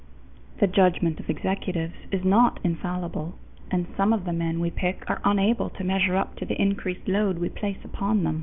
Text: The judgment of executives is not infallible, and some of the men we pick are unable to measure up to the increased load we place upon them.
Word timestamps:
The 0.59 0.65
judgment 0.65 1.19
of 1.19 1.29
executives 1.29 1.93
is 2.11 2.23
not 2.25 2.59
infallible, 2.63 3.35
and 3.69 3.85
some 3.95 4.13
of 4.13 4.25
the 4.25 4.33
men 4.33 4.59
we 4.59 4.71
pick 4.71 5.07
are 5.07 5.21
unable 5.23 5.69
to 5.69 5.83
measure 5.83 6.15
up 6.15 6.35
to 6.37 6.45
the 6.47 6.59
increased 6.59 7.07
load 7.07 7.37
we 7.37 7.49
place 7.49 7.85
upon 7.85 8.23
them. 8.23 8.39